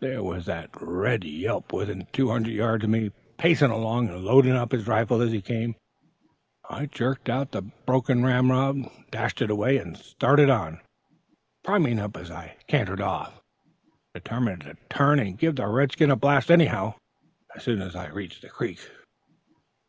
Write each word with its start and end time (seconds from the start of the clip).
There 0.00 0.24
was 0.24 0.46
the 0.46 0.68
red 0.80 1.22
whelp 1.22 1.72
within 1.72 2.08
two 2.12 2.30
hundred 2.30 2.50
yards 2.54 2.82
of 2.82 2.90
me, 2.90 3.12
pacing 3.36 3.70
along 3.70 4.08
and 4.08 4.24
loading 4.24 4.54
up 4.54 4.72
his 4.72 4.88
rifle 4.88 5.20
as 5.22 5.30
he 5.30 5.40
came! 5.40 5.76
I 6.68 6.86
jerked 6.86 7.28
out 7.28 7.52
the 7.52 7.62
broken 7.62 8.24
ramrod, 8.26 8.90
dashed 9.12 9.40
it 9.40 9.52
away, 9.52 9.76
and 9.78 9.96
started 9.96 10.50
on, 10.50 10.80
priming 11.62 12.00
up 12.00 12.16
as 12.16 12.28
I 12.28 12.56
cantered 12.66 13.00
off, 13.00 13.40
determined 14.16 14.62
to 14.62 14.74
turn 14.90 15.20
and 15.20 15.38
give 15.38 15.54
the 15.54 15.68
red 15.68 15.92
skin 15.92 16.10
a 16.10 16.16
blast, 16.16 16.50
anyhow, 16.50 16.94
as 17.54 17.62
soon 17.62 17.80
as 17.80 17.94
I 17.94 18.08
reached 18.08 18.42
the 18.42 18.48
creek. 18.48 18.80